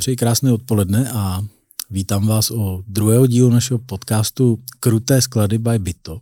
[0.00, 1.42] Přeji krásné odpoledne a
[1.90, 6.20] vítám vás o druhého dílu našeho podcastu Kruté sklady by Byto.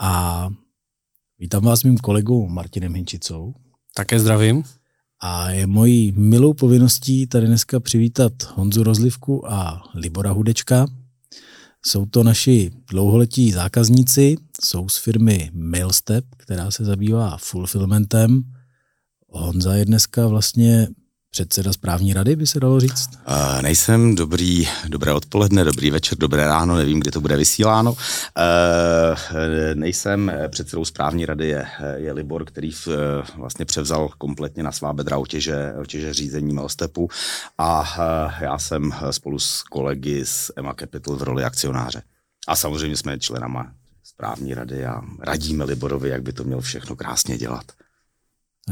[0.00, 0.48] A
[1.38, 3.54] vítám vás mým kolegou Martinem Hinčicou.
[3.94, 4.64] Také zdravím.
[5.20, 10.86] A je mojí milou povinností tady dneska přivítat Honzu Rozlivku a Libora Hudečka.
[11.86, 18.42] Jsou to naši dlouholetí zákazníci, jsou z firmy Mailstep, která se zabývá fulfillmentem.
[19.28, 20.88] Honza je dneska vlastně
[21.38, 23.10] předseda správní rady, by se dalo říct?
[23.28, 27.92] Uh, nejsem dobrý, dobré odpoledne, dobrý večer, dobré ráno, nevím, kdy to bude vysíláno.
[27.92, 27.98] Uh,
[29.74, 32.88] nejsem předsedou správní rady, je, je Libor, který v,
[33.36, 37.08] vlastně převzal kompletně na svá bedra otěže, otěže řízení Melstepu
[37.58, 42.02] a uh, já jsem spolu s kolegy z Emma Capital v roli akcionáře.
[42.48, 43.72] A samozřejmě jsme členama
[44.04, 47.64] správní rady a radíme Liborovi, jak by to měl všechno krásně dělat.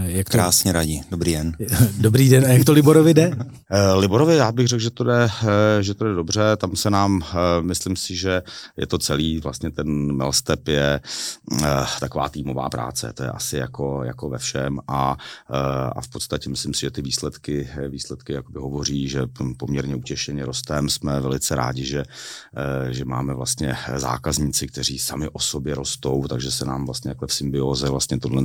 [0.03, 0.33] Jak to...
[0.33, 1.03] Krásně radí.
[1.11, 1.53] Dobrý den.
[1.99, 2.45] Dobrý den.
[2.45, 3.31] A jak to Liborovi jde?
[3.71, 6.41] Eh, Liborovi já bych řekl, že to jde, eh, že to jde dobře.
[6.57, 8.43] Tam se nám, eh, myslím si, že
[8.77, 11.01] je to celý, vlastně ten Melstep je
[12.01, 13.13] taková týmová práce.
[13.13, 15.17] To je asi jako, jako ve všem a,
[15.97, 19.23] a v podstatě myslím si, že ty výsledky, výsledky jakoby hovoří, že
[19.57, 20.89] poměrně utěšeně rostem.
[20.89, 22.05] Jsme velice rádi, že,
[22.91, 27.33] že máme vlastně zákazníci, kteří sami o sobě rostou, takže se nám vlastně jako v
[27.33, 28.45] symbioze vlastně tohle,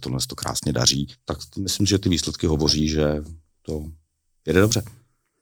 [0.00, 3.22] tohle krásně krásně daří, tak myslím, že ty výsledky hovoří, že
[3.62, 3.84] to
[4.46, 4.82] jede dobře.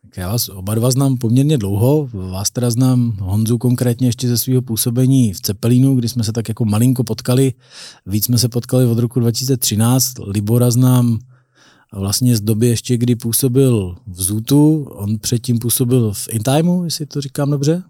[0.02, 4.38] Tak já vás oba dva znám poměrně dlouho, vás teda znám Honzu konkrétně ještě ze
[4.38, 7.52] svého působení v Cepelínu, kdy jsme se tak jako malinko potkali,
[8.06, 11.18] víc jsme se potkali od roku 2013, Libora znám
[11.92, 17.20] vlastně z doby ještě, kdy působil v Zutu, on předtím působil v Intimeu, jestli to
[17.20, 17.82] říkám dobře?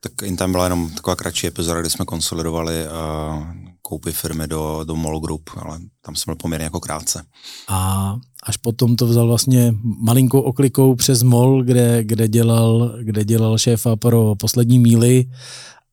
[0.00, 3.61] Tak Intime byla jenom taková kratší epizoda, kdy jsme konsolidovali uh,
[3.92, 7.24] koupy firmy do, do Mall Group, ale tam jsem byl poměrně jako krátce.
[7.68, 13.58] A až potom to vzal vlastně malinkou oklikou přes Mall, kde, kde, dělal, kde dělal
[13.58, 15.30] šéfa pro poslední míly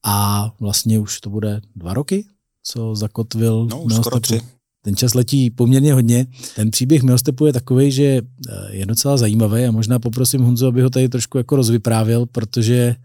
[0.03, 2.25] a vlastně už to bude dva roky,
[2.63, 4.41] co zakotvil no, už skoro tři.
[4.83, 6.27] Ten čas letí poměrně hodně.
[6.55, 8.21] Ten příběh Milstepu je takový, že eh,
[8.69, 12.95] je docela zajímavý a možná poprosím Honzu, aby ho tady trošku jako rozvyprávěl, protože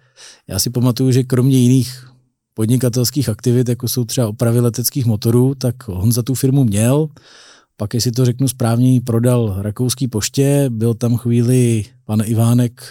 [0.48, 2.13] já si pamatuju, že kromě jiných
[2.54, 7.08] podnikatelských aktivit, jako jsou třeba opravy leteckých motorů, tak Honza tu firmu měl,
[7.76, 12.82] pak, jestli to řeknu správně, prodal rakouský poště, byl tam chvíli pan Ivánek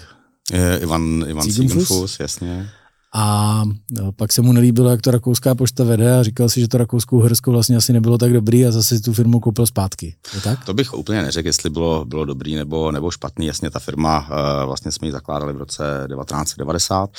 [0.51, 2.69] je, Ivan, Ivan Ziegenfuss, jasně.
[3.16, 6.68] A no, pak se mu nelíbilo, jak to rakouská pošta vede a říkal si, že
[6.68, 10.16] to rakouskou Uhersko vlastně asi nebylo tak dobrý a zase tu firmu koupil zpátky.
[10.35, 10.66] Je tak?
[10.66, 13.46] To bych úplně neřekl, jestli bylo, bylo dobrý nebo, nebo špatný.
[13.46, 17.09] Jasně ta firma, eh, vlastně jsme ji zakládali v roce 1990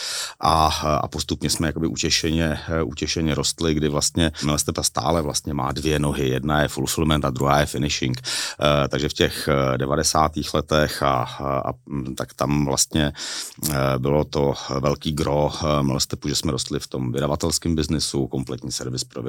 [0.40, 0.66] a,
[1.02, 5.98] a postupně jsme jakoby utěšeně, eh, utěšeně rostli, kdy vlastně Melstepa stále vlastně má dvě
[5.98, 6.28] nohy.
[6.28, 8.20] Jedna je fulfillment a druhá je finishing.
[8.20, 10.54] Eh, takže v těch 90.
[10.54, 11.72] letech a, a, a
[12.16, 13.12] tak tam vlastně
[13.98, 15.50] bylo to velký gro
[15.84, 19.22] Melstepu, že jsme rostli v tom vydavatelském biznesu, kompletní servis pro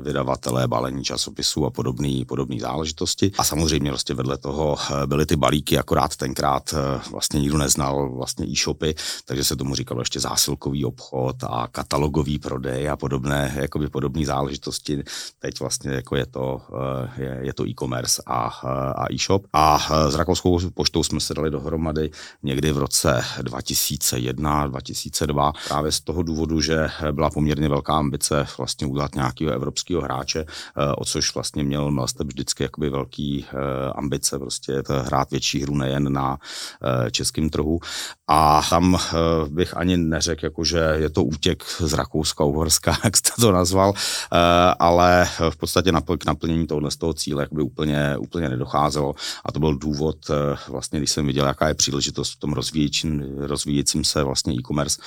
[0.00, 3.32] vydavatele, balení časopisů a podobné podobný záležitosti.
[3.38, 8.10] A samozřejmě vlastně vedle toho eh, byly ty balíky, akorát tenkrát eh, vlastně nikdo neznal
[8.16, 8.94] vlastně e-shopy,
[9.24, 15.02] takže se tomu říkalo ještě zásilkový obchod a katalogový prodej a podobné, jakoby podobné záležitosti.
[15.38, 18.40] Teď vlastně jako je to, eh, je, je to e-commerce a,
[18.96, 19.46] a e-shop.
[19.52, 19.78] A
[20.10, 22.10] s Rakouskou poštou jsme se dali dohromady
[22.42, 28.86] někdy v roce 2001, 2002 právě z toho důvodu, že byla poměrně velká ambice vlastně
[28.86, 34.38] udělat nějakého evropského hráče, eh, o což vlastně měl Melstep vždycky jakoby velký eh, ambice
[34.38, 36.38] prostě hrát větší hru nejen na
[37.06, 37.80] eh, českém trhu.
[38.28, 38.98] A tam
[39.48, 43.92] bych ani neřekl, jako, že je to útěk z Rakouska, Uhorska, jak jste to nazval,
[44.78, 49.14] ale v podstatě k naplnění tohohle z toho cíle jakoby úplně, úplně nedocházelo.
[49.44, 50.16] A to byl důvod,
[50.68, 55.00] vlastně, když jsem viděl, jaká je příležitost v tom rozvíjejícím, rozvíjejícím se vlastně e-commerce,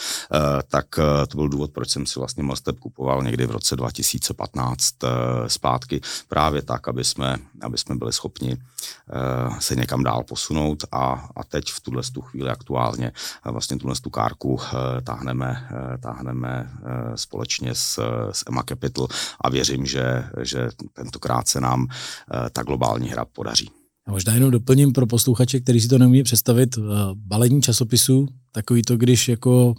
[0.67, 5.03] tak eh, to byl důvod, proč jsem si vlastně Mostep kupoval někdy v roce 2015
[5.03, 5.07] eh,
[5.47, 11.29] zpátky, právě tak, aby jsme, aby jsme byli schopni eh, se někam dál posunout a,
[11.35, 13.11] a teď v tuhle tu chvíli aktuálně
[13.45, 14.59] vlastně tuhle tu kárku
[15.03, 15.69] táhneme,
[15.99, 16.71] táhneme
[17.15, 17.99] společně s,
[18.31, 19.07] s Emma Capital
[19.41, 21.87] a věřím, že, že tentokrát se nám
[22.51, 23.71] ta globální hra podaří.
[24.07, 26.77] A možná jenom doplním pro posluchače, kteří si to neumí představit,
[27.13, 29.75] balení časopisů, takový to, když jako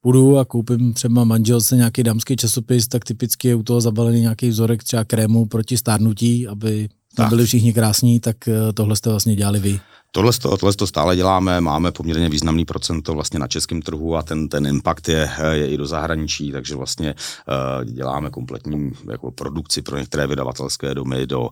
[0.00, 4.48] půjdu a koupím třeba manželce nějaký dámský časopis, tak typicky je u toho zabalený nějaký
[4.48, 9.36] vzorek třeba krému proti stárnutí, aby tam byli všichni krásní, tak eh, tohle jste vlastně
[9.36, 9.80] dělali vy.
[10.12, 14.22] Tohle, to, tohle to stále děláme, máme poměrně významný procento vlastně na českém trhu a
[14.22, 19.82] ten, ten impact je, je i do zahraničí, takže vlastně uh, děláme kompletní jako produkci
[19.82, 21.50] pro některé vydavatelské domy do uh,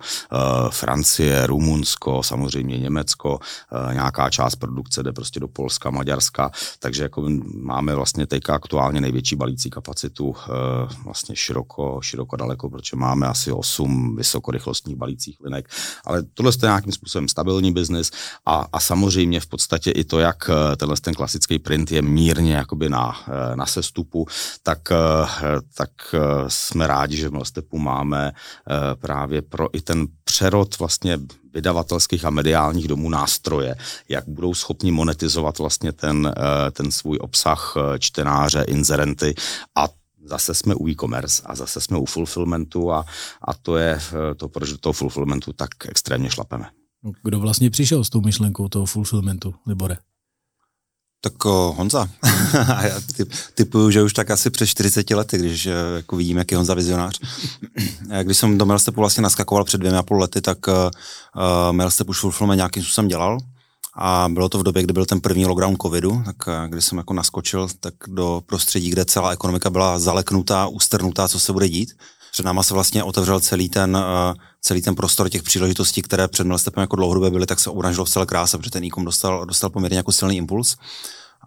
[0.71, 7.29] Francie, Rumunsko, samozřejmě Německo, uh, nějaká část produkce jde prostě do Polska, Maďarska, takže jako
[7.55, 10.35] máme vlastně teďka aktuálně největší balící kapacitu uh,
[11.05, 15.69] vlastně široko, široko daleko, protože máme asi 8 vysokorychlostních balících linek,
[16.05, 18.11] ale tohle je nějakým způsobem stabilní biznis
[18.49, 22.55] a, a samozřejmě v podstatě i to, jak eh, tenhle ten klasický print je mírně
[22.55, 24.27] jakoby na, eh, na sestupu,
[24.63, 24.97] tak, eh,
[25.77, 25.91] tak
[26.49, 28.33] jsme rádi, že v Milstepu máme
[29.01, 31.19] právě pro i ten přerod vlastně
[31.55, 33.75] vydavatelských a mediálních domů nástroje,
[34.09, 36.35] jak budou schopni monetizovat vlastně ten,
[36.73, 39.35] ten svůj obsah čtenáře, inzerenty
[39.77, 39.89] a
[40.25, 43.07] zase jsme u e-commerce a zase jsme u fulfillmentu a,
[43.49, 44.01] a to je
[44.37, 46.71] to, proč do toho fulfillmentu tak extrémně šlapeme.
[47.23, 49.97] Kdo vlastně přišel s tou myšlenkou toho fulfillmentu, Libore?
[51.21, 52.09] Tak o, Honza.
[52.83, 56.51] já typ, typuju, že už tak asi před 40 lety, když eh, jako vidím, jak
[56.51, 57.21] je Honza vizionář.
[58.23, 60.75] když jsem do Mailstepu vlastně naskakoval před dvěmi a půl lety, tak uh,
[61.73, 63.39] Mailstep už fulfillment nějakým způsobem dělal.
[64.01, 66.37] A bylo to v době, kdy byl ten první lockdown covidu, tak
[66.69, 71.53] když jsem jako naskočil tak do prostředí, kde celá ekonomika byla zaleknutá, ustrnutá, co se
[71.53, 71.97] bude dít.
[72.33, 76.47] Před náma se vlastně otevřel celý ten, uh, celý ten prostor těch příležitostí, které před
[76.47, 79.71] Milstepem jako dlouhodobě byly, tak se oranžilo v celé kráse, protože ten e dostal, dostal
[79.71, 80.77] poměrně jako silný impuls.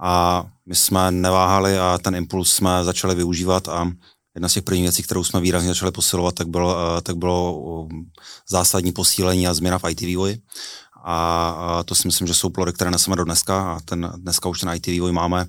[0.02, 3.92] A my jsme neváhali a ten impuls jsme začali využívat a
[4.36, 7.60] jedna z těch prvních věcí, kterou jsme výrazně začali posilovat, tak bylo, uh, tak bylo
[7.60, 7.90] uh,
[8.50, 10.42] zásadní posílení a změna v IT vývoji.
[11.04, 14.60] A to si myslím, že jsou plody, které neseme do dneska a ten, dneska už
[14.60, 15.46] ten IT vývoj máme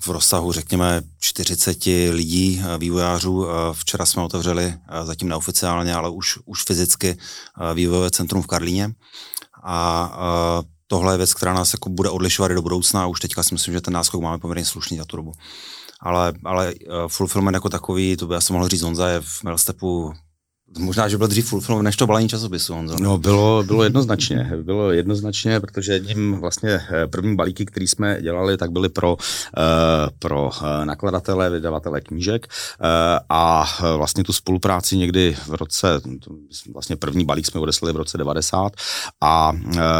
[0.00, 3.46] v rozsahu, řekněme, 40 lidí, eh, vývojářů.
[3.46, 7.16] Eh, včera jsme otevřeli, eh, zatím neoficiálně, ale už, už fyzicky
[7.74, 8.90] vývojové centrum v Karlíně.
[9.68, 10.18] A
[10.86, 13.54] tohle je věc, která nás jako bude odlišovat i do budoucna a už teďka si
[13.54, 15.32] myslím, že ten náskok máme poměrně slušný za tu dobu.
[16.00, 16.74] Ale, ale
[17.08, 20.12] fulfillment jako takový, to by asi mohl říct Honza, je v Mailstepu
[20.78, 22.96] Možná, že byl dřív full film než to balení časopisu, Honzo.
[23.00, 28.56] No, bylo, bylo jednoznačně, bylo jednoznačně, protože jedním vlastně eh, první balíky, který jsme dělali,
[28.56, 29.18] tak byly pro, uh,
[30.18, 32.46] pro eh, nakladatele, vydavatele knížek
[33.28, 36.00] a vlastně tu spolupráci někdy v roce,
[36.72, 38.72] vlastně první balík jsme odeslali v roce 90
[39.20, 39.52] a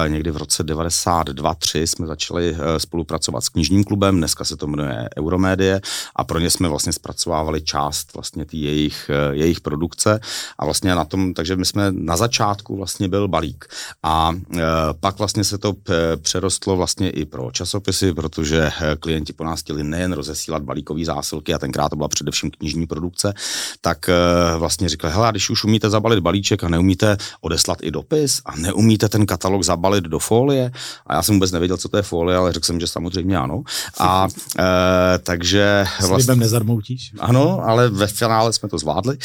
[0.06, 5.80] někdy v roce 92-3 jsme začali spolupracovat s knižním klubem, dneska se to jmenuje Euromédie
[6.16, 10.20] a pro ně jsme vlastně zpracovávali část vlastně jejich, jejich produkce
[10.58, 13.64] a vlastně na tom, takže my jsme na začátku vlastně byl balík
[14.02, 14.60] a e,
[15.00, 19.60] pak vlastně se to p- přerostlo vlastně i pro časopisy, protože e, klienti po nás
[19.60, 23.34] chtěli nejen rozesílat balíkové zásilky a tenkrát to byla především knižní produkce,
[23.80, 24.12] tak e,
[24.58, 29.08] vlastně říkali, hele, když už umíte zabalit balíček a neumíte odeslat i dopis a neumíte
[29.08, 30.70] ten katalog zabalit do folie
[31.06, 33.62] a já jsem vůbec nevěděl, co to je folie, ale řekl jsem, že samozřejmě ano.
[33.98, 36.34] A e, takže vlastně...
[36.34, 37.12] nezarmoutíš.
[37.18, 39.18] Ano, ale ve finále jsme to zvládli.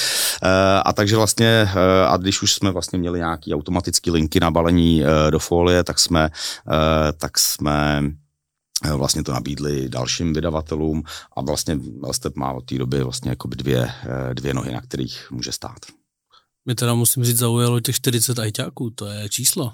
[0.44, 4.52] E, a takže vlastně, eh, a když už jsme vlastně měli nějaký automatický linky na
[4.52, 6.30] balení eh, do folie, tak jsme,
[6.68, 8.04] eh, tak jsme
[8.96, 11.04] vlastně to nabídli dalším vydavatelům
[11.36, 11.80] a vlastně
[12.12, 13.92] Step má od té doby vlastně jako dvě,
[14.34, 15.78] dvě nohy, na kterých může stát.
[16.66, 19.72] Mě teda musím říct zaujalo těch 40 ajťáků, to je číslo.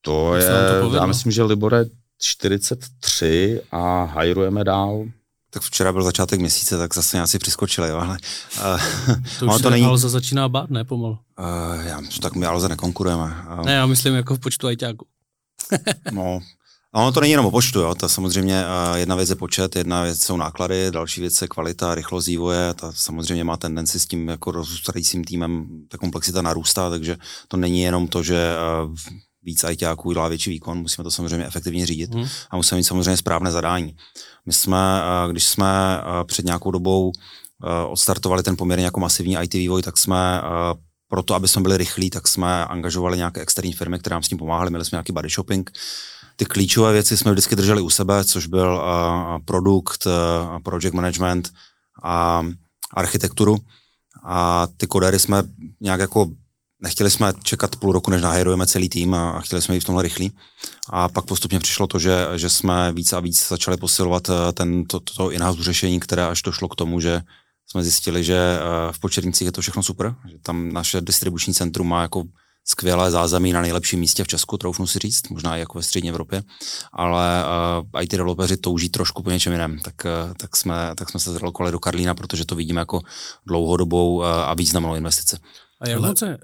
[0.00, 0.50] To je,
[0.80, 1.84] to já myslím, že Libore
[2.18, 5.04] 43 a hajrujeme dál
[5.50, 8.18] tak včera byl začátek měsíce, tak zase nějací přiskočili, jo, ale...
[8.56, 9.86] Uh, to už to není...
[9.86, 11.18] Alza začíná bát, ne, pomalu?
[11.38, 13.44] Uh, já, tak my Alze nekonkurujeme.
[13.58, 15.06] Uh, ne, já myslím jako v počtu ajťáků.
[16.12, 16.40] no,
[16.92, 17.94] a ono to není jenom o počtu, jo.
[17.94, 21.94] To samozřejmě uh, jedna věc je počet, jedna věc jsou náklady, další věc je kvalita,
[21.94, 22.74] rychlost vývoje.
[22.74, 27.16] Ta samozřejmě má tendenci s tím jako rozrůstajícím týmem ta komplexita narůstá, takže
[27.48, 28.96] to není jenom to, že uh,
[29.48, 32.26] víc ITáků dělá větší výkon, musíme to samozřejmě efektivně řídit hmm.
[32.50, 33.96] a musíme mít samozřejmě správné zadání.
[34.46, 39.36] My jsme, eh, když jsme eh, před nějakou dobou eh, odstartovali ten poměrně jako masivní
[39.42, 40.42] IT vývoj, tak jsme
[41.08, 44.38] proto, aby jsme byli rychlí, tak jsme angažovali nějaké externí firmy, které nám s tím
[44.38, 45.70] pomáhaly, měli jsme nějaký body shopping.
[46.36, 48.82] Ty klíčové věci jsme vždycky drželi u sebe, což byl
[49.44, 50.06] produkt,
[50.62, 51.52] project management
[52.02, 52.46] a
[52.94, 53.56] architekturu.
[54.24, 55.42] A ty kodery jsme
[55.80, 56.26] nějak jako
[56.82, 60.02] nechtěli jsme čekat půl roku, než nahajrujeme celý tým a chtěli jsme být v tomhle
[60.02, 60.32] rychlí.
[60.90, 64.84] A pak postupně přišlo to, že, že jsme víc a víc začali posilovat eh, ten,
[64.84, 67.22] to, to, to in-house řešení, které až došlo k tomu, že
[67.66, 71.88] jsme zjistili, že eh, v Počernicích je to všechno super, že tam naše distribuční centrum
[71.88, 72.24] má jako
[72.64, 76.10] skvělé zázemí na nejlepším místě v Česku, troufnu si říct, možná i jako ve střední
[76.10, 76.42] Evropě,
[76.92, 77.44] ale
[77.92, 81.32] uh, IT developeři touží trošku po něčem jiném, tak, uh, tak, jsme, tak jsme se
[81.32, 83.00] zrelokovali do Karlína, protože to vidíme jako
[83.46, 85.36] dlouhodobou uh, a významnou investici.
[85.80, 86.08] A jak, Ale...
[86.08, 86.38] moc je,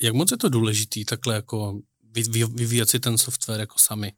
[0.00, 1.80] jak moc je to důležitý takhle jako
[2.54, 4.12] vyvíjet si ten software jako sami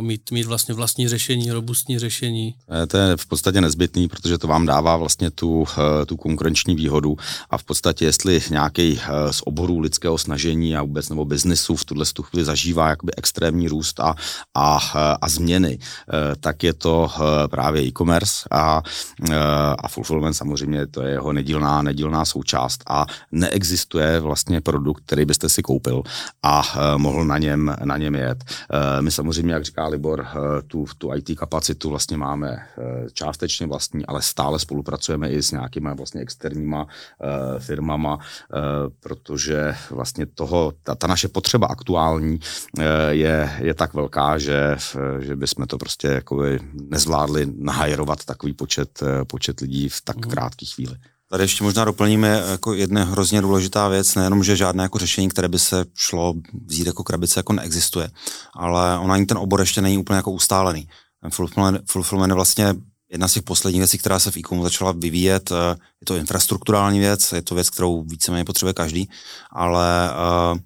[0.00, 2.54] mít, mít vlastně vlastní řešení, robustní řešení.
[2.88, 7.16] To je v podstatě nezbytný, protože to vám dává vlastně tu, eh, tu konkurenční výhodu
[7.50, 11.84] a v podstatě jestli nějaký eh, z oborů lidského snažení a vůbec nebo biznisu v
[11.84, 14.14] tuhle chvíli zažívá jakoby extrémní růst a,
[14.54, 15.78] a, eh, a změny,
[16.40, 17.10] tak je to
[17.50, 18.82] právě e-commerce a,
[19.78, 25.48] a fulfillment samozřejmě to je jeho nedílná, nedílná součást a neexistuje vlastně produkt, který byste
[25.48, 26.02] si koupil
[26.42, 26.62] a
[26.96, 28.44] mohl na něm, na něm jet.
[29.00, 34.06] My samozřejmě, jak říká Libor, eh, tu, tu IT kapacitu vlastně máme eh, částečně vlastní,
[34.06, 36.88] ale stále spolupracujeme i s nějakýma vlastně externíma uh,
[37.58, 38.18] firmama,
[39.00, 42.40] protože vlastně toho, ta, ta naše potřeba aktuální
[43.10, 44.76] je, je tak velká, že,
[45.18, 46.58] že bychom to prostě jakoby
[46.90, 50.30] nezvládli nahajrovat takový počet, počet lidí v tak mm.
[50.30, 50.96] krátké chvíli.
[51.30, 55.48] Tady ještě možná doplníme jako jedna hrozně důležitá věc, nejenom, že žádné jako řešení, které
[55.48, 56.34] by se šlo
[56.66, 58.10] vzít jako krabice, jako neexistuje,
[58.54, 60.88] ale ona ani ten obor ještě není úplně jako ustálený.
[61.30, 62.74] Fulfillment, fulfillment je vlastně
[63.10, 65.50] jedna z těch posledních věcí, která se v e začala vyvíjet.
[66.00, 69.08] Je to infrastrukturální věc, je to věc, kterou víceméně potřebuje každý,
[69.50, 70.10] ale
[70.52, 70.58] uh,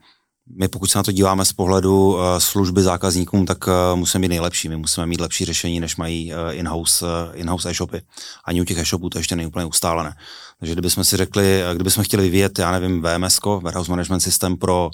[0.57, 4.29] my pokud se na to díváme z pohledu uh, služby zákazníkům, tak uh, musíme být
[4.29, 4.69] nejlepší.
[4.69, 8.03] My musíme mít lepší řešení, než mají uh, in-house, in-house e-shopy.
[8.45, 10.15] Ani u těch e-shopů to ještě není úplně ustálené.
[10.59, 14.91] Takže kdybychom si řekli, kdybychom chtěli vyvíjet, já nevím, VMS, Warehouse Management System pro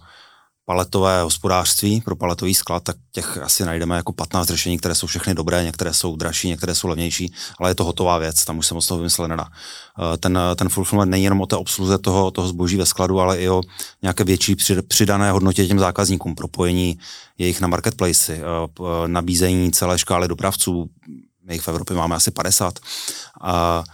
[0.67, 5.35] paletové hospodářství, pro paletový sklad, tak těch asi najdeme jako 15 řešení, které jsou všechny
[5.35, 8.75] dobré, některé jsou dražší, některé jsou levnější, ale je to hotová věc, tam už se
[8.75, 9.49] moc toho vymyslet nedá.
[9.49, 13.39] Eh, ten, ten fulfillment není jenom o té obsluze toho, toho zboží ve skladu, ale
[13.39, 13.63] i o
[14.03, 14.57] nějaké větší
[14.89, 16.99] přidané hodnotě těm zákazníkům, propojení
[17.39, 18.43] jejich na marketplace, eh,
[19.07, 20.91] nabízení celé škály dopravců,
[21.47, 22.79] my jich v Evropě máme asi 50.
[23.41, 23.85] A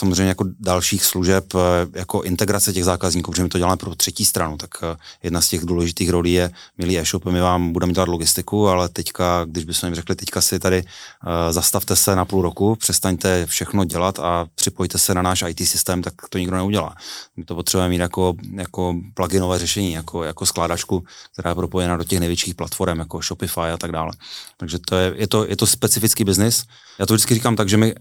[0.00, 1.58] samozřejmě jako dalších služeb, eh,
[1.98, 5.48] jako integrace těch zákazníků, protože my to děláme pro třetí stranu, tak eh, jedna z
[5.48, 9.86] těch důležitých rolí je, milí e-shopy, my vám budeme dělat logistiku, ale teďka, když bychom
[9.86, 14.46] jim řekli, teďka si tady uh, zastavte se na půl roku, přestaňte všechno dělat a
[14.54, 16.94] připojte se na náš IT systém, tak to nikdo neudělá.
[17.36, 22.04] My to potřebujeme mít jako, jako pluginové řešení, jako, jako skládačku, která je propojena do
[22.04, 24.10] těch největších platform, jako Shopify a tak dále.
[24.56, 26.64] Takže to je, je, to, je to specifický biznis.
[26.98, 27.94] Já to vždycky říkám tak, že my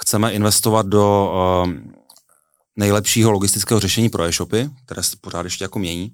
[0.00, 1.32] chceme investovat do
[1.64, 1.72] uh,
[2.76, 6.12] nejlepšího logistického řešení pro e-shopy, které se pořád ještě jako mění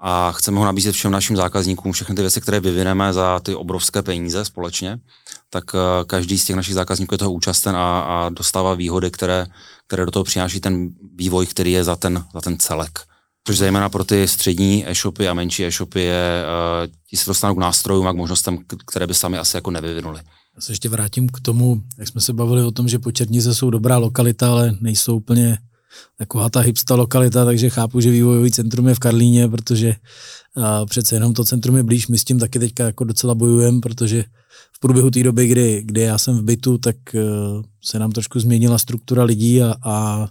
[0.00, 4.02] a chceme ho nabízet všem našim zákazníkům, všechny ty věci, které vyvineme za ty obrovské
[4.02, 4.98] peníze společně,
[5.50, 9.46] tak uh, každý z těch našich zákazníků je toho účasten a, a dostává výhody, které,
[9.86, 13.00] které do toho přináší ten vývoj, který je za ten, za ten celek.
[13.46, 17.58] Což zejména pro ty střední e-shopy a menší e-shopy je, uh, ti se dostanou k
[17.58, 20.20] nástrojům a k možnostem, které by sami asi jako nevyvinuli.
[20.56, 23.70] Já se ještě vrátím k tomu, jak jsme se bavili o tom, že Počernice jsou
[23.70, 25.58] dobrá lokalita, ale nejsou úplně
[26.18, 29.94] taková ta hipsta lokalita, takže chápu, že vývojový centrum je v Karlíně, protože
[30.56, 33.80] a přece jenom to centrum je blíž, my s tím taky teďka jako docela bojujeme,
[33.80, 34.24] protože
[34.76, 38.40] v průběhu té doby, kdy, kdy já jsem v bytu, tak uh, se nám trošku
[38.40, 40.28] změnila struktura lidí a, a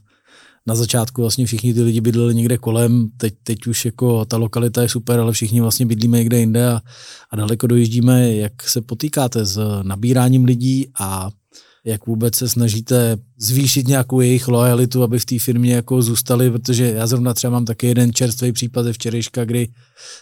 [0.67, 4.81] na začátku vlastně všichni ty lidi bydleli někde kolem, teď, teď už jako ta lokalita
[4.81, 6.81] je super, ale všichni vlastně bydlíme někde jinde a,
[7.29, 8.33] a daleko dojíždíme.
[8.33, 11.29] Jak se potýkáte s nabíráním lidí a
[11.85, 16.91] jak vůbec se snažíte zvýšit nějakou jejich lojalitu, aby v té firmě jako zůstali, protože
[16.91, 19.67] já zrovna třeba mám taky jeden čerstvý případ ze včerejška, kdy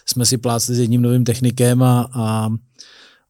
[0.06, 2.48] jsme si plácli s jedním novým technikem a, a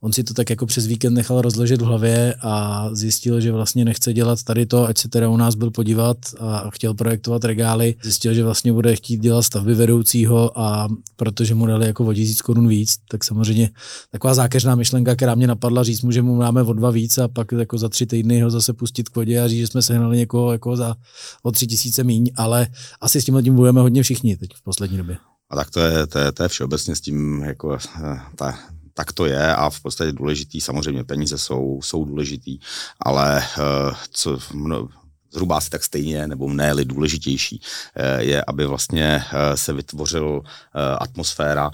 [0.05, 3.85] On si to tak jako přes víkend nechal rozložit v hlavě a zjistil, že vlastně
[3.85, 7.95] nechce dělat tady to, ať se teda u nás byl podívat a chtěl projektovat regály.
[8.03, 12.43] Zjistil, že vlastně bude chtít dělat stavby vedoucího a protože mu dali jako o tisíc
[12.43, 13.71] korun víc, tak samozřejmě
[14.11, 17.29] taková zákeřná myšlenka, která mě napadla říct mu, že mu dáme o dva víc a
[17.29, 20.17] pak jako za tři týdny ho zase pustit k vodě a říct, že jsme sehnali
[20.17, 20.97] někoho jako za
[21.43, 22.67] o tři tisíce míň, ale
[23.01, 25.17] asi s tím tím budeme hodně všichni teď v poslední době.
[25.51, 28.59] A tak to je, to je, to je všeobecně s tím jako eh, ta
[28.95, 32.59] tak to je a v podstatě důležitý, samozřejmě peníze jsou, jsou důležitý,
[33.01, 34.89] ale uh, co, no,
[35.33, 37.61] zhruba asi tak stejně, nebo ne důležitější,
[37.95, 41.71] eh, je, aby vlastně eh, se vytvořil eh, atmosféra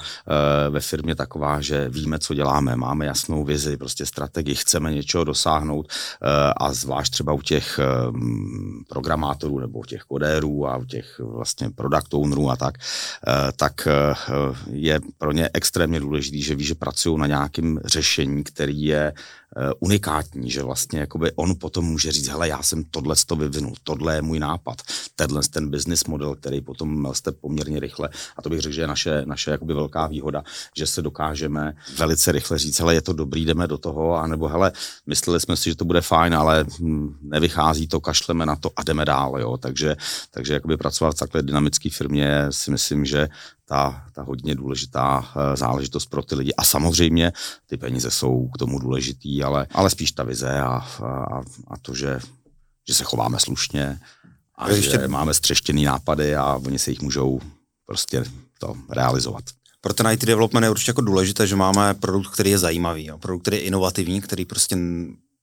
[0.70, 5.92] ve firmě taková, že víme, co děláme, máme jasnou vizi, prostě strategii, chceme něčeho dosáhnout
[6.56, 7.80] a zvlášť třeba u těch
[8.88, 12.74] programátorů nebo u těch kodérů a u těch vlastně product ownerů a tak,
[13.56, 13.88] tak
[14.70, 19.12] je pro ně extrémně důležitý, že ví, že pracují na nějakém řešení, který je
[19.80, 24.14] unikátní, že vlastně jakoby on potom může říct, hele, já jsem tohle to vyvinul, tohle
[24.14, 24.82] je můj nápad,
[25.16, 28.86] tenhle ten business model, který potom jste poměrně rychle, a to bych řekl, že je
[28.86, 30.42] naše, naše jakoby velká výhoda,
[30.76, 34.72] že se dokážeme velice rychle říct, hele, je to dobrý, jdeme do toho, anebo hele,
[35.06, 38.82] mysleli jsme si, že to bude fajn, ale hm, nevychází to, kašleme na to a
[38.82, 39.96] jdeme dál, jo, takže,
[40.30, 43.28] takže jakoby pracovat v takhle dynamické firmě si myslím, že
[43.68, 46.54] ta, ta hodně důležitá eh, záležitost pro ty lidi.
[46.54, 47.32] A samozřejmě
[47.66, 51.94] ty peníze jsou k tomu důležitý, ale, ale spíš ta vize a, a, a to,
[51.94, 52.20] že,
[52.88, 54.00] že se chováme slušně
[54.56, 54.90] a, a ještě...
[54.90, 57.40] že máme střeštěný nápady a oni se jich můžou
[57.86, 58.24] prostě
[58.58, 59.44] to realizovat.
[59.80, 63.18] Pro ten IT development je určitě jako důležité, že máme produkt, který je zajímavý, jo?
[63.18, 64.76] produkt, který je inovativní, který prostě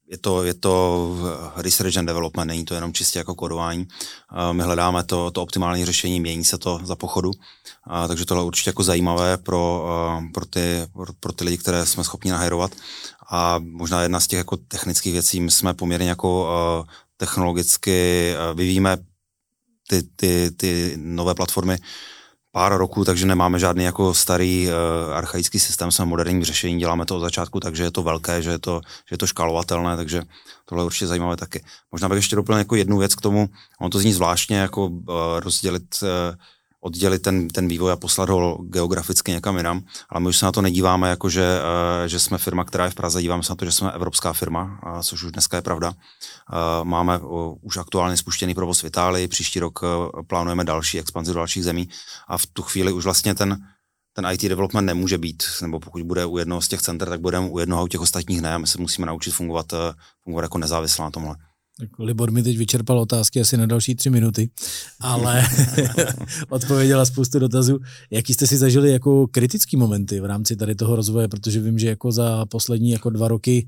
[0.07, 1.15] je to, je to
[1.55, 3.87] research and development, není to jenom čistě jako kodování.
[4.51, 7.31] My hledáme to, to optimální řešení, mění se to za pochodu,
[8.07, 9.85] takže tohle je určitě jako zajímavé pro,
[10.33, 12.71] pro, ty, pro, pro ty lidi, které jsme schopni nahajrovat.
[13.29, 16.47] A možná jedna z těch jako technických věcí, my jsme poměrně jako
[17.17, 18.97] technologicky vyvíjíme
[19.89, 21.77] ty, ty, ty nové platformy
[22.55, 27.15] pár roků, takže nemáme žádný jako starý uh, archaický systém, jsme moderním řešení, děláme to
[27.15, 30.21] od začátku, takže je to velké, že je to, že je to škálovatelné, takže
[30.65, 31.63] tohle je určitě zajímavé taky.
[31.91, 33.49] Možná bych ještě doplnil jako jednu věc k tomu,
[33.81, 35.03] on to zní zvláštně jako uh,
[35.39, 36.09] rozdělit uh,
[36.85, 40.51] oddělit ten, ten vývoj a poslat ho geograficky někam jinam, ale my už se na
[40.51, 43.55] to nedíváme jako, že, eh, že jsme firma, která je v Praze, díváme se na
[43.55, 45.93] to, že jsme evropská firma, což už dneska je pravda.
[45.93, 47.19] Eh, máme
[47.61, 51.89] už aktuálně spuštěný provoz v Itálii, příští rok eh, plánujeme další expanzi do dalších zemí
[52.27, 53.57] a v tu chvíli už vlastně ten,
[54.13, 57.49] ten IT development nemůže být, nebo pokud bude u jednoho z těch center, tak budeme
[57.49, 59.65] u jednoho u těch ostatních ne, my se musíme naučit fungovat,
[60.23, 61.35] fungovat jako nezávisle na tomhle.
[61.79, 64.49] Tak Libor mi teď vyčerpal otázky asi na další tři minuty,
[64.99, 65.47] ale
[66.49, 67.79] odpověděla spoustu dotazů.
[68.11, 71.87] Jaký jste si zažili jako kritický momenty v rámci tady toho rozvoje, protože vím, že
[71.87, 73.67] jako za poslední jako dva roky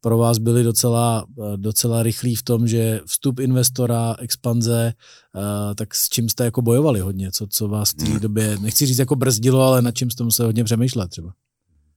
[0.00, 1.24] pro vás byly docela,
[1.56, 7.00] docela rychlí v tom, že vstup investora, expanze, eh, tak s čím jste jako bojovali
[7.00, 8.20] hodně, co, co vás v té hmm.
[8.20, 11.32] době, nechci říct jako brzdilo, ale nad čím jste museli hodně přemýšlet třeba?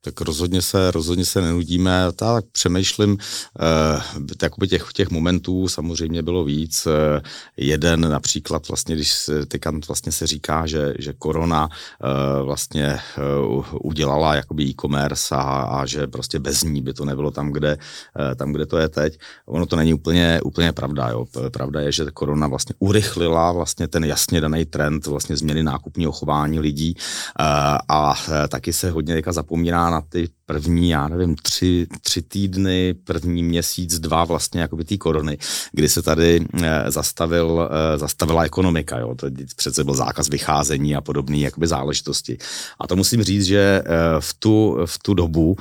[0.02, 2.04] Tak rozhodně se, rozhodně se nenudíme.
[2.16, 3.18] Tak přemýšlím,
[3.60, 6.88] eh, těch, těch momentů samozřejmě bylo víc.
[6.88, 7.22] Eh,
[7.58, 9.46] jeden například vlastně, když se,
[9.88, 13.22] vlastně se říká, že, že korona eh, vlastně eh,
[13.82, 17.78] udělala jakoby e-commerce a, a že prostě bez ní by to nebylo tam, kde,
[18.32, 19.20] eh, tam, kde to je teď.
[19.46, 21.10] Ono to není úplně, úplně pravda.
[21.10, 21.26] Jo.
[21.52, 26.60] Pravda je, že korona vlastně urychlila vlastně ten jasně daný trend vlastně změny nákupního chování
[26.60, 27.44] lidí eh,
[27.88, 33.44] a eh, taky se hodně zapomíná na ty první, já nevím, tři, tři týdny, první
[33.44, 35.38] měsíc, dva vlastně jakoby té korony,
[35.72, 41.02] kdy se tady eh, zastavil, eh, zastavila ekonomika, jo, to přece byl zákaz vycházení a
[41.02, 42.38] podobné jakoby záležitosti.
[42.80, 43.84] A to musím říct, že eh,
[44.20, 45.56] v tu, v tu dobu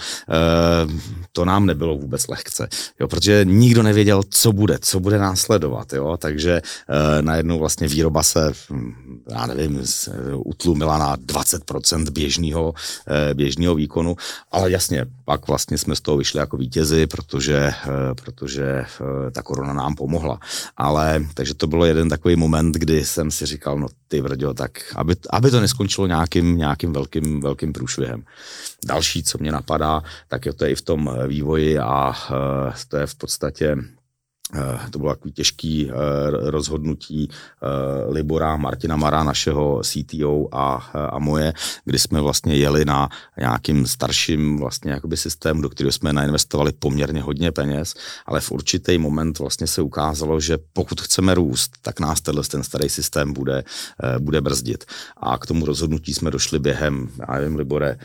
[1.32, 2.68] to nám nebylo vůbec lehce,
[3.00, 6.62] jo, protože nikdo nevěděl, co bude, co bude následovat, jo, takže
[7.20, 8.94] najednou vlastně výroba se, hm,
[9.30, 9.82] já nevím,
[10.36, 12.74] utlumila na 20% běžného,
[13.34, 14.16] běžného výkonu,
[14.52, 19.42] ale jasně, pak vlastně jsme z toho vyšli jako vítězi, protože, eh, protože eh, ta
[19.42, 20.40] korona nám pomohla.
[20.76, 24.72] Ale, takže to bylo jeden takový moment, kdy jsem si říkal, no ty vrďo, tak
[24.96, 28.24] aby, aby to neskončilo nějakým, nějakým velkým, velkým průšvihem.
[28.86, 33.06] Další, co mě napadá, tak je to i v tom vývoji a eh, to je
[33.06, 34.05] v podstatě Eh,
[34.90, 35.94] to bylo takový těžký eh,
[36.50, 40.74] rozhodnutí eh, Libora Martina Mara, našeho CTO a,
[41.12, 41.52] a moje,
[41.84, 47.22] kdy jsme vlastně jeli na nějakým starším vlastně jakoby systému, do kterého jsme nainvestovali poměrně
[47.22, 47.94] hodně peněz,
[48.26, 52.62] ale v určitý moment vlastně se ukázalo, že pokud chceme růst, tak nás tenhle ten
[52.62, 53.64] starý systém bude,
[54.18, 54.84] bude brzdit.
[55.16, 57.98] A k tomu rozhodnutí jsme došli během, já nevím, Libore,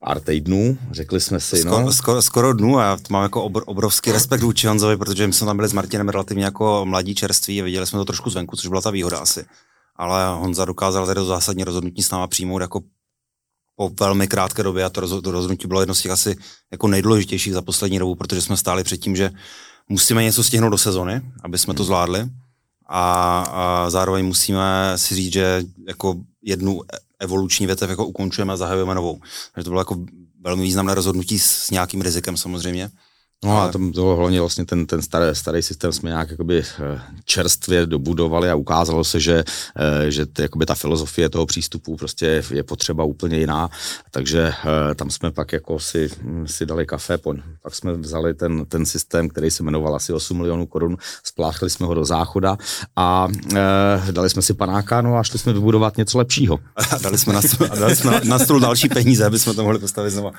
[0.00, 1.92] pár týdnů, řekli jsme si, skoro, no.
[1.92, 5.46] Skoro, skoro dnů a já mám jako obr, obrovský respekt vůči Honzovi, protože my jsme
[5.46, 8.68] tam byli s Martinem relativně jako mladí čerství a viděli jsme to trošku zvenku, což
[8.68, 9.44] byla ta výhoda asi.
[9.96, 12.80] Ale Honza dokázal tady to zásadní rozhodnutí s náma přijmout jako
[13.76, 16.36] po velmi krátké době a to, roz, to rozhodnutí bylo jedno z těch asi
[16.72, 19.30] jako nejdůležitějších za poslední dobu, protože jsme stáli před tím, že
[19.88, 22.28] musíme něco stihnout do sezony, aby jsme to zvládli
[22.86, 26.80] a, a zároveň musíme si říct, že jako jednu
[27.20, 29.20] evoluční větev jako ukončujeme a zahajujeme novou.
[29.54, 29.96] Takže to bylo jako
[30.40, 32.90] velmi významné rozhodnutí s nějakým rizikem samozřejmě.
[33.44, 37.00] No a tam to hlavně vlastně ten, ten starý, starý systém jsme nějak jakoby eh,
[37.24, 39.44] čerstvě dobudovali a ukázalo se, že,
[39.76, 43.70] eh, že t, jakoby ta filozofie toho přístupu prostě je potřeba úplně jiná,
[44.10, 44.52] takže
[44.90, 47.18] eh, tam jsme pak jako si, hm, si dali kafe,
[47.62, 51.86] pak jsme vzali ten, ten systém, který se jmenoval asi 8 milionů korun, spláchli jsme
[51.86, 52.58] ho do záchoda
[52.96, 53.28] a
[54.10, 56.58] dali jsme si panáka, no a šli jsme vybudovat něco lepšího.
[56.90, 59.62] A dali jsme na stůl, dali jsme na, na stůl další peníze, aby jsme to
[59.62, 60.30] mohli postavit znovu.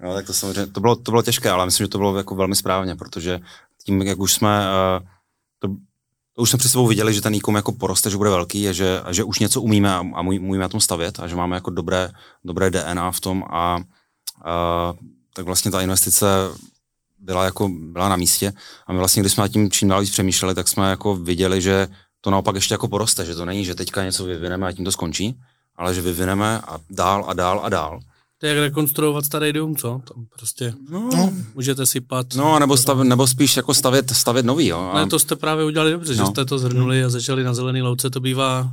[0.00, 2.34] No, tak to samozřejmě, to bylo, to bylo těžké, ale myslím, že to bylo jako
[2.34, 3.40] velmi správně, protože
[3.84, 4.66] tím, jak už jsme,
[5.00, 5.06] uh,
[5.58, 5.68] to,
[6.32, 8.72] to už jsme před sebou viděli, že ten e jako poroste, že bude velký a
[8.72, 11.56] že, a že už něco umíme a, a umíme na tom stavět a že máme
[11.56, 12.10] jako dobré,
[12.44, 13.78] dobré DNA v tom a,
[14.44, 14.94] a
[15.34, 16.26] tak vlastně ta investice
[17.18, 18.52] byla, jako, byla na místě
[18.86, 21.62] a my vlastně, když jsme nad tím čím dál víc přemýšleli, tak jsme jako viděli,
[21.62, 21.88] že
[22.20, 24.92] to naopak ještě jako poroste, že to není, že teďka něco vyvineme a tím to
[24.92, 25.40] skončí,
[25.76, 28.00] ale že vyvineme a dál a dál a dál.
[28.38, 29.88] To je jak rekonstruovat starý dům, co?
[29.88, 31.32] Tam prostě no, no.
[31.54, 32.26] můžete sypat.
[32.34, 34.90] No, nebo, stav, nebo spíš jako stavět, stavět nový, jo.
[34.92, 34.98] A...
[35.00, 36.24] Ne, to jste právě udělali dobře, no.
[36.24, 38.72] že jste to zhrnuli a začali na zelený louce, to bývá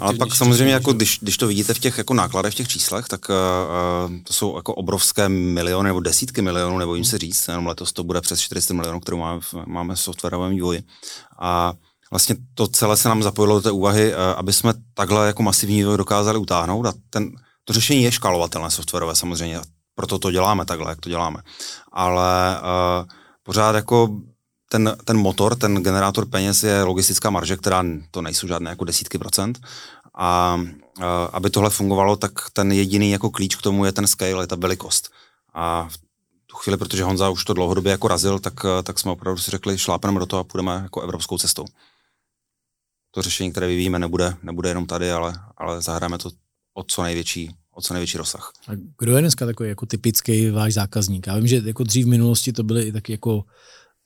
[0.00, 3.08] ale pak samozřejmě, jako, když, když to vidíte v těch jako nákladech, v těch číslech,
[3.08, 7.66] tak uh, to jsou jako obrovské miliony nebo desítky milionů, nebo jim se říct, jenom
[7.66, 10.82] letos to bude přes 400 milionů, kterou máme v, máme v softwarovém vývoji.
[11.38, 11.72] A
[12.10, 15.76] vlastně to celé se nám zapojilo do té úvahy, uh, aby jsme takhle jako masivní
[15.76, 17.30] vývoj dokázali utáhnout a ten,
[17.68, 19.60] to řešení je škálovatelné softwarové samozřejmě,
[19.94, 21.42] proto to děláme takhle, jak to děláme.
[21.92, 23.08] Ale uh,
[23.42, 24.20] pořád jako
[24.68, 29.18] ten, ten motor, ten generátor peněz je logistická marže, která to nejsou žádné jako desítky
[29.18, 29.60] procent.
[30.14, 30.58] A
[30.98, 34.46] uh, aby tohle fungovalo, tak ten jediný jako klíč k tomu je ten scale, je
[34.46, 35.10] ta velikost.
[35.54, 35.98] A v
[36.46, 39.78] tu chvíli, protože Honza už to dlouhodobě jako razil, tak, tak jsme opravdu si řekli,
[39.78, 41.64] šlápneme do toho a půjdeme jako evropskou cestou.
[43.10, 46.30] To řešení, které vyvíjíme, nebude, nebude jenom tady, ale, ale zahrajeme to
[46.78, 48.52] o co největší o co největší rozsah.
[48.68, 51.26] A kdo je dneska takový jako typický váš zákazník?
[51.26, 53.44] Já vím, že jako dřív v minulosti to byly i taky jako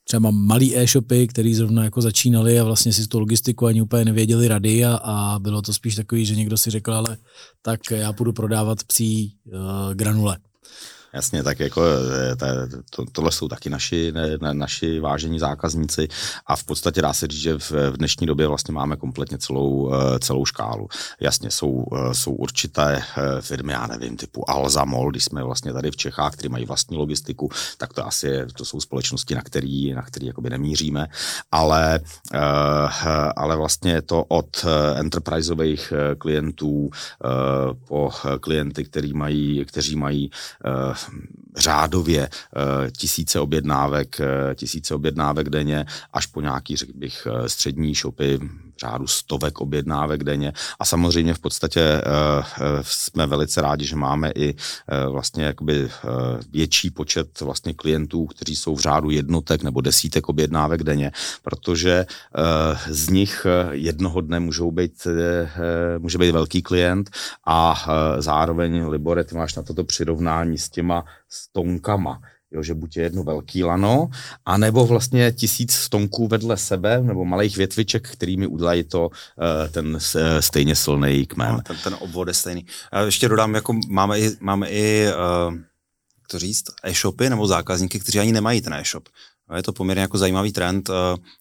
[0.03, 4.47] třeba malý e-shopy, který zrovna jako začínali a vlastně si tu logistiku ani úplně nevěděli
[4.47, 7.17] rady a, a bylo to spíš takový, že někdo si řekl, ale
[7.61, 10.37] tak já půjdu prodávat psí uh, granule.
[11.13, 12.35] Jasně, tak jako eh,
[12.89, 16.07] to, tohle jsou taky naši, ne, naši vážení zákazníci
[16.45, 19.93] a v podstatě dá se říct, že v, v dnešní době vlastně máme kompletně celou,
[19.93, 20.87] eh, celou škálu.
[21.19, 23.03] Jasně, jsou, eh, jsou určité
[23.41, 27.49] firmy, já nevím, typu Alzamol, když jsme vlastně tady v Čechách, který mají vlastní logistiku,
[27.77, 31.07] tak to asi je, to jsou společnosti, na který, na který jakoby nemíříme,
[31.51, 31.99] ale,
[33.35, 36.89] ale vlastně to od enterpriseových klientů
[37.87, 40.31] po klienty, který mají, kteří mají
[41.55, 47.95] řádově eh, tisíce objednávek, eh, tisíce objednávek denně, až po nějaký, řekl bych, eh, střední
[47.95, 48.39] shopy,
[48.79, 50.53] řádu stovek objednávek denně.
[50.79, 52.01] A samozřejmě v podstatě
[52.81, 54.55] jsme velice rádi, že máme i
[55.09, 55.89] vlastně jakoby
[56.49, 62.05] větší počet vlastně klientů, kteří jsou v řádu jednotek nebo desítek objednávek denně, protože
[62.89, 65.07] z nich jednoho dne můžou být,
[65.97, 67.09] může být velký klient
[67.47, 67.85] a
[68.19, 72.21] zároveň, Libore, ty máš na toto přirovnání s těma stonkama.
[72.53, 74.09] Jo, že buď je jedno velký lano,
[74.45, 80.01] anebo vlastně tisíc stonků vedle sebe, nebo malých větviček, kterými udělají to uh, ten uh,
[80.39, 81.61] stejně silný kmen.
[81.61, 82.65] Ten, ten obvod je stejný.
[82.93, 85.55] Já ještě dodám, jako máme i, máme i uh,
[86.27, 89.09] to říct, e-shopy nebo zákazníky, kteří ani nemají ten e-shop.
[89.55, 90.89] Je to poměrně jako zajímavý trend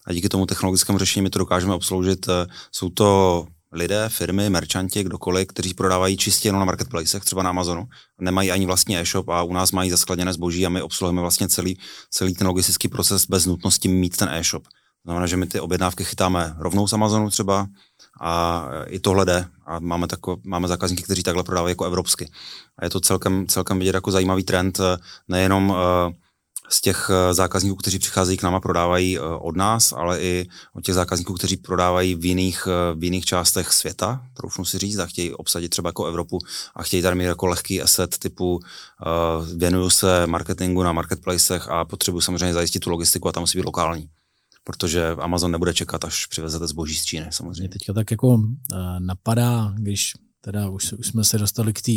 [0.07, 2.27] a díky tomu technologickému řešení my to dokážeme obsloužit.
[2.73, 7.89] Jsou to lidé, firmy, merchanti, kdokoliv, kteří prodávají čistě jenom na marketplacech, třeba na Amazonu,
[8.21, 11.79] nemají ani vlastní e-shop a u nás mají zaskladněné zboží a my obsluhujeme vlastně celý,
[12.11, 14.63] celý ten logistický proces bez nutnosti mít ten e-shop.
[15.05, 17.67] Znamená, že my ty objednávky chytáme rovnou z Amazonu třeba
[18.21, 22.31] a i tohle jde a máme, tako, máme zákazníky, kteří takhle prodávají jako evropsky.
[22.79, 24.81] A je to celkem, celkem vidět jako zajímavý trend,
[25.29, 25.77] nejenom uh,
[26.73, 30.49] z těch eh, zákazníků, kteří přicházejí k nám a prodávají eh, od nás, ale i
[30.75, 34.99] od těch zákazníků, kteří prodávají v jiných, eh, v jiných částech světa, troufnu si říct,
[34.99, 36.39] a chtějí obsadit třeba jako Evropu
[36.75, 41.85] a chtějí tady mít jako lehký asset typu uh, věnuju se marketingu na marketplacech a
[41.85, 44.09] potřebuji samozřejmě zajistit tu logistiku a tam musí být lokální
[44.65, 47.69] protože Amazon nebude čekat, až přivezete zboží z Číny samozřejmě.
[47.69, 48.43] Teďka tak jako
[48.99, 51.93] napadá, když teda už, už jsme se dostali k té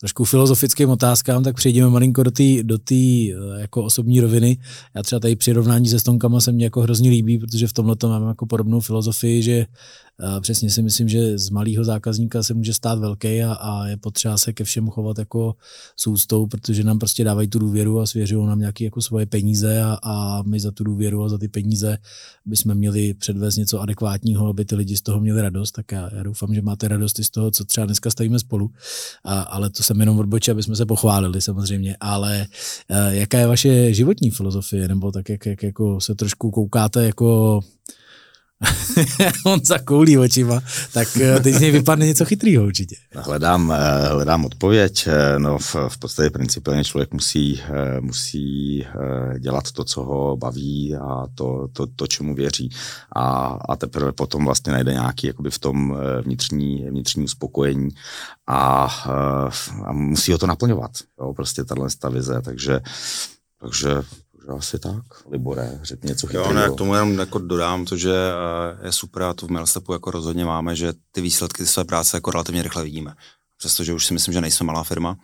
[0.00, 4.58] trošku filozofickým otázkám, tak přejdeme malinko do té do tý, eh, jako osobní roviny.
[4.94, 8.28] Já třeba tady přirovnání se stonkama se mně jako hrozně líbí, protože v tomhle mám
[8.28, 9.66] jako podobnou filozofii, že
[10.40, 14.38] přesně si myslím, že z malého zákazníka se může stát velký a, a je potřeba
[14.38, 15.54] se ke všemu chovat jako
[15.96, 19.82] s úctou, protože nám prostě dávají tu důvěru a svěřují nám nějaké jako svoje peníze
[19.82, 21.98] a, a my za tu důvěru a za ty peníze
[22.46, 25.72] bychom měli předvést něco adekvátního, aby ty lidi z toho měli radost.
[25.72, 28.70] Tak já, já doufám, že máte radost i z toho, co třeba dneska stavíme spolu.
[29.24, 31.96] A, ale to jsem jenom odbočil, aby jsme se pochválili samozřejmě.
[32.00, 32.46] Ale
[32.88, 37.60] a, jaká je vaše životní filozofie, nebo tak, jak, jak jako se trošku koukáte jako
[39.44, 40.60] on zakoulí očima,
[40.92, 42.96] tak eh, teď z něj vypadne něco chytrýho určitě.
[43.14, 45.06] Hledám, eh, hledám odpověď.
[45.06, 47.62] Eh, no v, v podstatě principiálně člověk musí,
[48.00, 48.86] musí
[49.38, 52.70] dělat to, co ho baví a to, to, to čemu věří.
[53.16, 57.88] A, a teprve potom vlastně najde nějaký jakoby v tom vnitřní, vnitřní uspokojení
[58.46, 58.84] a,
[59.84, 60.90] a musí ho to naplňovat.
[61.20, 62.80] Jo, prostě tahle vize, takže,
[63.60, 63.90] takže
[64.56, 65.04] asi tak.
[65.30, 66.46] Libore, řekni něco chytrého.
[66.46, 69.50] Jo, no, jak tomu jenom jako dodám to, že eh, je super a tu v
[69.50, 73.14] Milstepu jako rozhodně máme, že ty výsledky své práce jako relativně rychle vidíme.
[73.56, 75.16] Přestože už si myslím, že nejsme malá firma,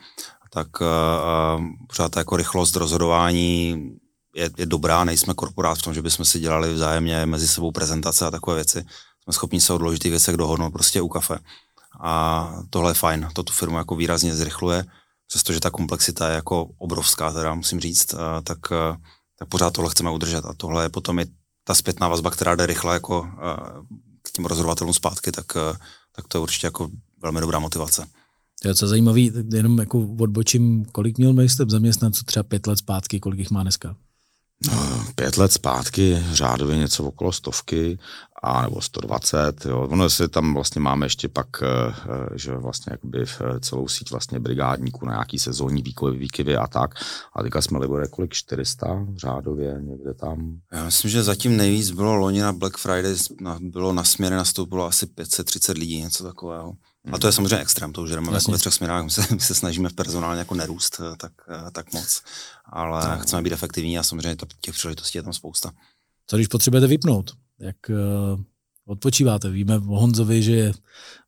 [0.51, 3.91] tak uh, pořád ta jako rychlost rozhodování
[4.37, 8.27] je, je dobrá, nejsme korporát v tom, že bychom si dělali vzájemně mezi sebou prezentace
[8.27, 8.85] a takové věci.
[9.25, 11.39] Jsme schopni se o důležitých věcech dohodnout prostě u kafe.
[12.01, 14.85] A tohle je fajn, to tu firmu jako výrazně zrychluje,
[15.27, 18.97] přestože ta komplexita je jako obrovská, teda musím říct, uh, tak, uh,
[19.39, 20.45] tak pořád tohle chceme udržet.
[20.45, 21.27] A tohle je potom i
[21.65, 23.29] ta zpětná vazba, která jde rychle jako uh,
[24.23, 25.47] k těm rozhodovatelům zpátky, tak,
[26.17, 26.89] tak to je určitě jako
[27.23, 28.07] velmi dobrá motivace.
[28.63, 33.21] To je co zajímavý, jenom jako odbočím, kolik měl Mejstep zaměstnanců třeba pět let zpátky,
[33.21, 33.97] kolik jich má dneska?
[35.15, 37.99] Pět let zpátky, řádově něco okolo stovky,
[38.43, 39.89] a nebo 120, jo.
[39.91, 43.25] Ono se tam vlastně máme ještě pak, eh, eh, že vlastně jakoby
[43.61, 46.95] celou síť vlastně brigádníků na nějaký sezónní výkovy, výkyvy a tak.
[47.37, 50.59] A teďka jsme Libore kolik 400 řádově někde tam.
[50.73, 53.15] Já myslím, že zatím nejvíc bylo loni na Black Friday,
[53.61, 56.73] bylo na směry nastoupilo asi 530 lidí, něco takového.
[57.13, 59.41] A to je samozřejmě extrém, to už jdeme jako ve třech směrách, my se, my
[59.41, 62.23] se snažíme v personálně jako nerůst eh, tak, eh, tak moc,
[62.65, 63.23] ale no.
[63.23, 65.73] chceme být efektivní a samozřejmě těch příležitostí je tam spousta.
[66.27, 67.37] Co když potřebujete vypnout?
[67.61, 68.41] Jak uh,
[68.87, 69.51] odpočíváte?
[69.51, 70.73] Víme o Honzovi, že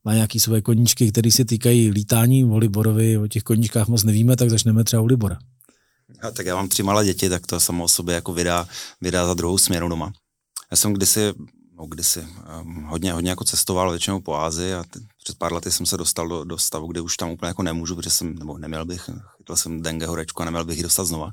[0.04, 4.36] má nějaký své koníčky, které se týkají lítání, o Liborovi, o těch koníčkách moc nevíme,
[4.36, 5.38] tak začneme třeba u Libora.
[6.22, 8.68] A tak já mám tři malé děti, tak to samo o sobě jako vydá,
[9.00, 10.12] vydá za druhou směru doma.
[10.70, 11.20] Já jsem kdysi
[11.78, 12.28] no kdysi,
[12.60, 15.96] um, hodně, hodně jako cestoval většinou po Ázii a t- před pár lety jsem se
[15.96, 19.10] dostal do, do stavu, kde už tam úplně jako nemůžu, protože jsem, nebo neměl bych,
[19.36, 21.30] chytil jsem dengue horečku a neměl bych ji dostat znova.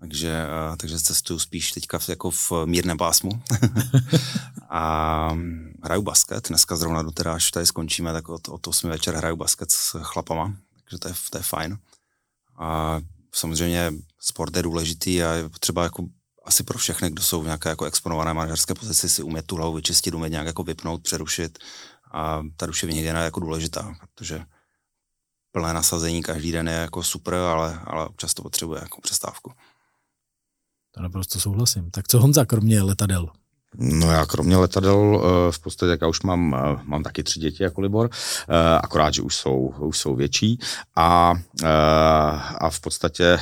[0.00, 3.42] Takže, uh, takže cestuju spíš teďka v, jako v mírném pásmu.
[4.70, 5.36] a
[5.82, 9.36] hraju basket, dneska zrovna do teda, až tady skončíme, tak od, od 8 večer hraju
[9.36, 11.78] basket s chlapama, takže to je, to je fajn.
[12.58, 13.00] A
[13.32, 16.06] samozřejmě sport je důležitý a je potřeba jako
[16.44, 19.74] asi pro všechny, kdo jsou v nějaké jako exponované manažerské pozici, si umět tu hlavu
[19.74, 21.58] vyčistit, umět nějak jako vypnout, přerušit.
[22.12, 24.44] A ta duševní hygiena je jako důležitá, protože
[25.52, 29.52] plné nasazení každý den je jako super, ale, ale občas to potřebuje jako přestávku.
[30.94, 31.90] To naprosto souhlasím.
[31.90, 33.32] Tak co Honza, kromě letadel?
[33.78, 37.62] No já kromě letadel eh, v podstatě, já už mám, eh, mám taky tři děti
[37.62, 38.10] jako Libor,
[38.48, 40.58] eh, akorát, že už jsou, už jsou větší.
[40.96, 41.34] A,
[42.58, 43.38] a v podstatě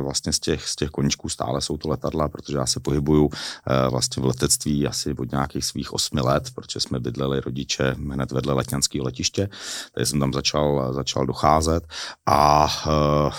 [0.00, 3.30] vlastně z těch, z těch koníčků stále jsou to letadla, protože já se pohybuju
[3.90, 8.54] vlastně v letectví asi od nějakých svých osmi let, protože jsme bydleli rodiče hned vedle
[8.54, 9.48] letňanského letiště,
[9.94, 11.84] takže jsem tam začal, začal docházet
[12.26, 12.68] a,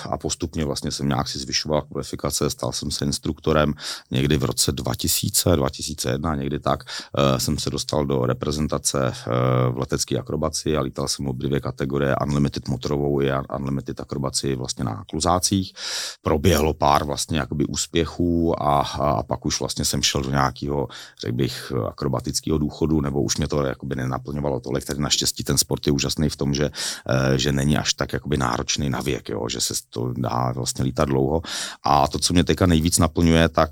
[0.10, 3.74] a postupně vlastně jsem nějak si zvyšoval kvalifikace, stal jsem se instruktorem
[4.12, 9.78] někdy v roce 2000, 2001, někdy tak, uh, jsem se dostal do reprezentace uh, v
[9.78, 15.04] letecké akrobaci a lítal jsem obě dvě kategorie Unlimited motorovou i Unlimited akrobaci vlastně na
[15.10, 15.74] kluzácích.
[16.22, 20.88] Proběhlo pár vlastně jakoby úspěchů a, a pak už vlastně jsem šel do nějakého,
[21.22, 25.88] řekl bych, akrobatického důchodu, nebo už mě to jakoby nenaplňovalo tolik, tedy naštěstí ten sport
[25.88, 29.50] je úžasný v tom, že, uh, že není až tak jakoby náročný na věk, jo,
[29.50, 31.42] že se to dá vlastně lítat dlouho.
[31.84, 33.72] A to, co mě teďka nejvíc naplňuje, tak,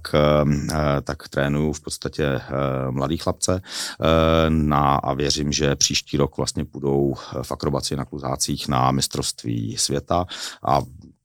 [1.03, 2.50] tak trénuju v podstatě Eh,
[2.91, 8.67] mladý chlapce eh, na, a věřím, že příští rok vlastně půjdou v akrobaci na kluzácích
[8.67, 10.25] na mistrovství světa
[10.63, 10.81] a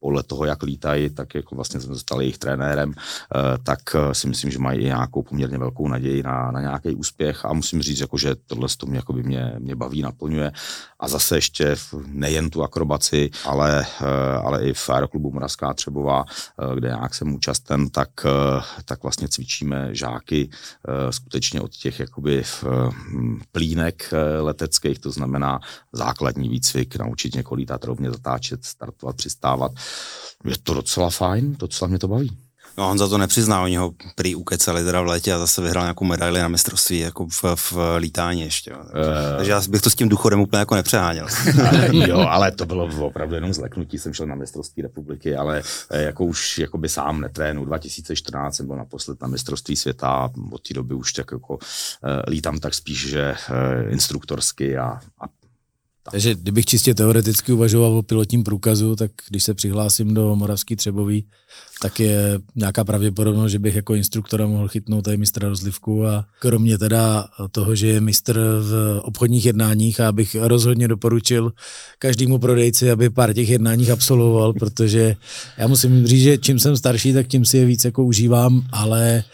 [0.06, 4.28] podle toho, jak lítají, tak jako vlastně jsem dostal jejich trenérem, eh, tak eh, si
[4.28, 8.18] myslím, že mají nějakou poměrně velkou naději na, na nějaký úspěch a musím říct, jako,
[8.18, 10.52] že tohle to mě, by mě, mě baví, naplňuje.
[11.00, 14.06] A zase ještě nejen tu akrobaci, ale, eh,
[14.44, 16.24] ale i v aeroklubu Moravská Třebová,
[16.74, 18.08] kde nějak jsem účasten, tak,
[18.84, 20.50] tak vlastně cvičíme žáky
[21.10, 22.44] skutečně od těch jakoby
[23.52, 25.60] plínek leteckých, to znamená
[25.92, 29.72] základní výcvik, naučit někoho lítat rovně, zatáčet, startovat, přistávat,
[30.44, 32.46] je to docela fajn, docela mě to baví.
[32.78, 35.84] No on za to nepřizná, oni ho prý ukecali teda v létě a zase vyhrál
[35.84, 38.70] nějakou medaili na mistrovství jako v, v lítání ještě.
[38.70, 38.76] Jo.
[38.92, 41.26] Takže, uh, takže já bych to s tím důchodem úplně jako nepřeháněl.
[41.92, 46.24] jo, ale to bylo opravdu jenom zleknutí, jsem šel na mistrovství republiky, ale eh, jako
[46.24, 47.64] už jako by sám netrénu.
[47.64, 51.60] 2014 jsem byl naposled na mistrovství světa a od té doby už tak jako uh,
[52.26, 55.24] lítám tak spíš, že uh, instruktorsky a, a
[56.10, 61.26] takže kdybych čistě teoreticky uvažoval o pilotním průkazu, tak když se přihlásím do Moravský Třebový,
[61.82, 66.78] tak je nějaká pravděpodobnost, že bych jako instruktora mohl chytnout tady mistra rozlivku a kromě
[66.78, 71.52] teda toho, že je mistr v obchodních jednáních a bych rozhodně doporučil
[71.98, 75.16] každému prodejci, aby pár těch jednáních absolvoval, protože
[75.58, 79.24] já musím říct, že čím jsem starší, tak tím si je víc jako užívám, ale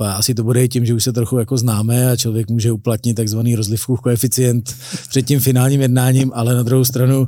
[0.00, 2.72] Uh, asi to bude i tím, že už se trochu jako známe a člověk může
[2.72, 4.76] uplatnit takzvaný rozlivkův koeficient
[5.08, 7.26] před tím finálním jednáním, ale na druhou stranu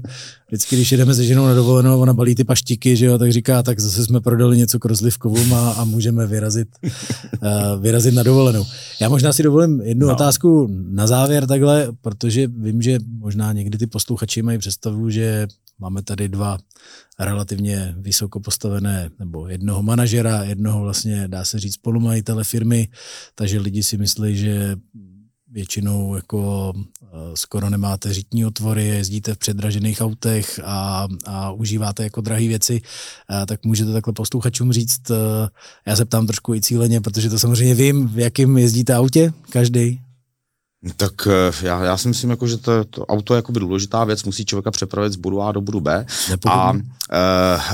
[0.49, 3.63] vždycky, když jedeme se ženou na dovolenou, ona balí ty paštiky, že jo, tak říká,
[3.63, 8.65] tak zase jsme prodali něco k rozlivkovům a, a můžeme vyrazit, uh, vyrazit na dovolenou.
[9.01, 10.13] Já možná si dovolím jednu no.
[10.13, 15.47] otázku na závěr takhle, protože vím, že možná někdy ty posluchači mají představu, že
[15.81, 16.59] máme tady dva
[17.19, 22.89] relativně vysoko postavené, nebo jednoho manažera, jednoho vlastně, dá se říct, spolumajitele firmy,
[23.35, 24.77] takže lidi si myslí, že
[25.51, 32.21] většinou jako eh, skoro nemáte řitní otvory, jezdíte v předražených autech a, a užíváte jako
[32.21, 32.81] drahé věci,
[33.29, 35.49] a tak můžete takhle posluchačům říct, eh,
[35.87, 40.01] já se ptám trošku i cíleně, protože to samozřejmě vím, v jakým jezdíte autě, každý.
[40.97, 44.25] Tak eh, já, já si myslím, jako, že to, to auto je jakoby důležitá věc,
[44.25, 46.07] musí člověka přepravit z bodu A do bodu B.
[46.47, 46.73] A,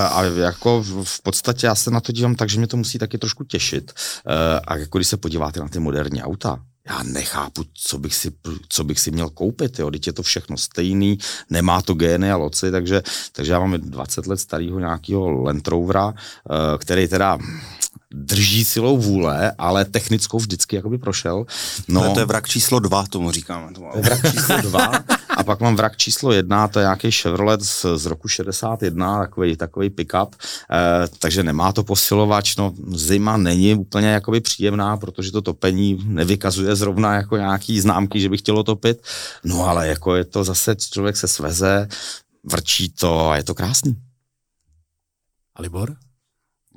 [0.03, 3.19] a jako v podstatě já se na to dívám tak, že mě to musí taky
[3.19, 3.93] trošku těšit.
[4.67, 8.33] A jako když se podíváte na ty moderní auta, já nechápu, co bych si,
[8.69, 11.19] co bych si měl koupit, jo, teď je to všechno stejný,
[11.51, 16.15] nemá to gény a loci, takže, takže já mám 20 let starého nějakého Land Rovera,
[16.17, 17.39] eh, který teda
[18.17, 21.47] drží silou vůle, ale technickou vždycky jakoby prošel.
[21.89, 23.73] No, to je vrak číslo dva, tomu říkáme.
[23.73, 25.05] To je vrak číslo dva
[25.37, 29.57] a pak mám vrak číslo jedna, to je nějaký Chevrolet z, z roku 61, takový,
[29.57, 35.43] takový pick-up, eh, takže nemá to posilovač, no zima není úplně jakoby příjemná, protože to
[35.43, 39.03] topení nevykazuje zrovna jako nějaký známky, že by chtělo topit,
[39.45, 41.89] no ale jako je to zase, člověk se sveze,
[42.45, 43.97] vrčí to a je to krásný.
[45.55, 45.97] A Libor?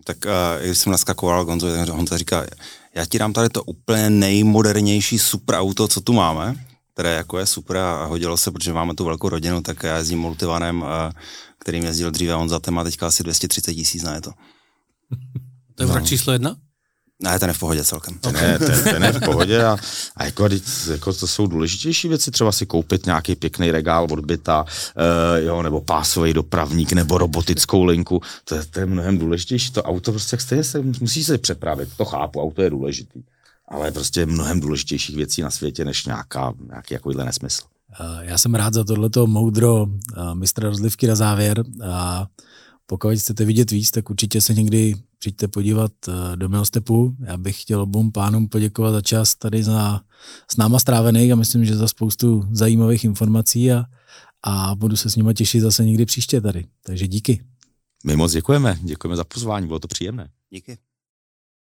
[0.09, 2.45] Tak uh, když jsem naskakoval Gonzo, tak Honza říká,
[2.95, 6.55] já ti dám tady to úplně nejmodernější super auto, co tu máme,
[6.93, 10.19] které jako je super a hodilo se, protože máme tu velkou rodinu, tak já jezdím
[10.19, 10.87] multivanem, uh,
[11.59, 14.31] kterým jezdil dříve Honza, ten má teďka asi 230 tisíc na je to.
[15.75, 16.07] To je vrak no.
[16.07, 16.55] číslo jedna?
[17.23, 18.17] Ne, ten je v pohodě celkem.
[18.17, 19.77] Ten je, ten, ten je v pohodě a,
[20.15, 20.49] a jako,
[20.91, 25.61] jako, to jsou důležitější věci, třeba si koupit nějaký pěkný regál od byta, uh, jo,
[25.61, 29.71] nebo pásový dopravník, nebo robotickou linku, to, je, to je mnohem důležitější.
[29.71, 33.23] To auto prostě stejně se, musí se přepravit, to chápu, auto je důležitý,
[33.67, 37.61] ale prostě mnohem důležitějších věcí na světě, než nějaká, nějaký takovýhle nesmysl.
[38.21, 39.87] Já jsem rád za tohleto moudro
[40.33, 41.63] mistra rozlivky na závěr.
[41.91, 42.27] A
[42.85, 47.15] pokud chcete vidět víc, tak určitě se někdy přijďte podívat eh, do Milstepu.
[47.25, 50.01] Já bych chtěl obou pánům poděkovat za čas tady za,
[50.51, 53.85] s náma strávený a myslím, že za spoustu zajímavých informací a,
[54.43, 56.65] a budu se s nimi těšit zase někdy příště tady.
[56.83, 57.43] Takže díky.
[58.05, 60.29] My moc děkujeme, děkujeme za pozvání, bylo to příjemné.
[60.49, 60.77] Díky.